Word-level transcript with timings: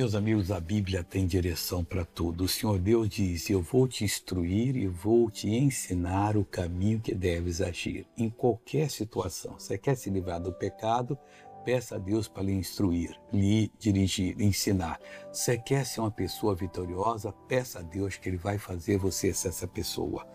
Meus 0.00 0.14
amigos, 0.14 0.50
a 0.50 0.58
Bíblia 0.58 1.04
tem 1.04 1.26
direção 1.26 1.84
para 1.84 2.06
tudo. 2.06 2.44
O 2.44 2.48
Senhor 2.48 2.78
Deus 2.78 3.06
diz: 3.06 3.50
Eu 3.50 3.60
vou 3.60 3.86
te 3.86 4.02
instruir 4.02 4.74
e 4.74 4.86
vou 4.86 5.30
te 5.30 5.50
ensinar 5.50 6.38
o 6.38 6.44
caminho 6.44 6.98
que 6.98 7.14
deves 7.14 7.60
agir. 7.60 8.06
Em 8.16 8.30
qualquer 8.30 8.90
situação, 8.90 9.58
você 9.58 9.76
quer 9.76 9.94
se 9.94 10.08
livrar 10.08 10.40
do 10.40 10.54
pecado, 10.54 11.18
peça 11.66 11.96
a 11.96 11.98
Deus 11.98 12.28
para 12.28 12.44
lhe 12.44 12.54
instruir, 12.54 13.14
lhe 13.30 13.70
dirigir, 13.78 14.34
lhe 14.38 14.46
ensinar. 14.46 14.98
Você 15.30 15.58
quer 15.58 15.84
ser 15.84 16.00
uma 16.00 16.10
pessoa 16.10 16.54
vitoriosa, 16.54 17.30
peça 17.46 17.80
a 17.80 17.82
Deus 17.82 18.16
que 18.16 18.30
Ele 18.30 18.38
vai 18.38 18.56
fazer 18.56 18.96
você 18.96 19.34
ser 19.34 19.48
essa 19.48 19.68
pessoa. 19.68 20.26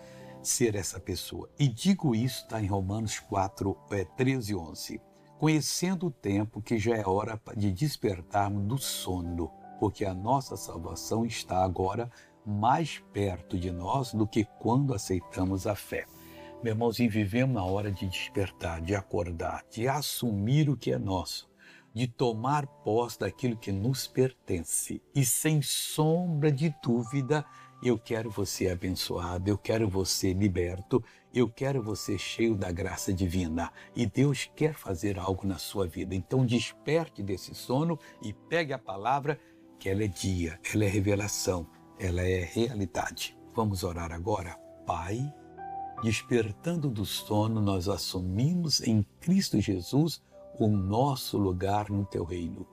Ser 0.44 0.76
essa 0.76 1.00
pessoa. 1.00 1.50
E 1.58 1.68
digo 1.68 2.14
isso, 2.14 2.44
está 2.44 2.62
em 2.62 2.68
Romanos 2.68 3.18
4, 3.18 3.76
é, 3.90 4.06
13 4.06 4.52
e 4.52 4.56
11 4.56 5.02
conhecendo 5.40 6.08
o 6.08 6.12
tempo 6.12 6.62
que 6.62 6.78
já 6.78 6.96
é 6.96 7.06
hora 7.06 7.40
de 7.56 7.72
despertarmos 7.72 8.66
do 8.66 8.78
sono, 8.78 9.52
porque 9.80 10.06
a 10.06 10.14
nossa 10.14 10.56
salvação 10.56 11.26
está 11.26 11.64
agora 11.64 12.10
mais 12.46 13.00
perto 13.12 13.58
de 13.58 13.72
nós 13.72 14.14
do 14.14 14.28
que 14.28 14.46
quando 14.60 14.94
aceitamos 14.94 15.66
a 15.68 15.76
fé. 15.76 16.06
Meu 16.64 16.74
irmãozinho, 16.74 17.12
vivemos 17.12 17.56
na 17.56 17.64
hora 17.64 17.92
de 17.92 18.08
despertar, 18.08 18.82
de 18.82 18.96
acordar, 18.96 19.64
de 19.70 19.88
assumir 19.88 20.70
o 20.70 20.78
que 20.78 20.92
é 20.92 20.98
nosso, 20.98 21.50
de 21.94 22.08
tomar 22.08 22.66
posse 22.66 23.20
daquilo 23.20 23.58
que 23.58 23.72
nos 23.72 24.08
pertence 24.08 25.02
e 25.14 25.26
sem 25.26 25.62
sombra 25.62 26.52
de 26.52 26.74
dúvida 26.82 27.46
eu 27.88 28.00
quero 28.00 28.32
você 28.32 28.68
abençoado, 28.68 29.48
eu 29.48 29.60
quero 29.60 29.88
você 29.88 30.34
liberto, 30.34 31.04
eu 31.32 31.48
quero 31.48 31.84
você 31.84 32.18
cheio 32.18 32.56
da 32.56 32.72
graça 32.72 33.14
divina. 33.14 33.72
E 33.96 34.08
Deus 34.08 34.50
quer 34.56 34.74
fazer 34.74 35.20
algo 35.20 35.46
na 35.46 35.60
sua 35.60 35.86
vida. 35.86 36.16
Então 36.16 36.44
desperte 36.44 37.22
desse 37.22 37.54
sono 37.54 38.00
e 38.24 38.34
pegue 38.34 38.74
a 38.74 38.80
palavra, 38.80 39.40
que 39.78 39.88
ela 39.88 40.04
é 40.04 40.08
dia, 40.08 40.60
ela 40.74 40.84
é 40.84 40.88
revelação, 40.88 41.68
ela 42.00 42.24
é 42.24 42.44
realidade. 42.44 43.38
Vamos 43.54 43.84
orar 43.84 44.12
agora? 44.12 44.58
Pai, 44.88 45.32
despertando 46.02 46.90
do 46.90 47.06
sono, 47.06 47.62
nós 47.62 47.88
assumimos 47.88 48.82
em 48.82 49.06
Cristo 49.20 49.62
Jesus 49.62 50.24
o 50.58 50.68
nosso 50.68 51.38
lugar 51.38 51.92
no 51.92 52.04
teu 52.04 52.24
reino. 52.24 52.66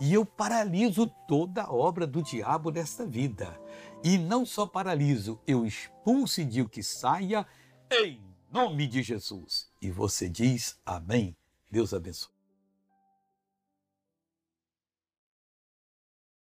E 0.00 0.12
eu 0.12 0.24
paraliso 0.24 1.06
toda 1.28 1.62
a 1.62 1.72
obra 1.72 2.06
do 2.06 2.22
diabo 2.22 2.70
nesta 2.70 3.06
vida. 3.06 3.58
E 4.02 4.18
não 4.18 4.44
só 4.44 4.66
paraliso, 4.66 5.40
eu 5.46 5.64
expulso 5.64 6.40
e 6.40 6.44
digo 6.44 6.68
que 6.68 6.82
saia 6.82 7.46
em 7.90 8.20
nome 8.50 8.86
de 8.86 9.02
Jesus. 9.02 9.70
E 9.80 9.90
você 9.90 10.28
diz 10.28 10.78
amém. 10.84 11.36
Deus 11.70 11.94
abençoe. 11.94 12.41